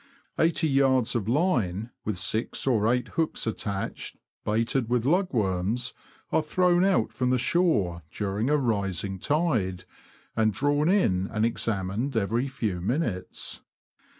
[0.39, 5.93] Eighty yards of line, with six or eight hooks attached, baited with lugworms,
[6.31, 9.85] are thrown out from the shore, during a rising tide,
[10.35, 13.61] and drawn in and examined every few minutes.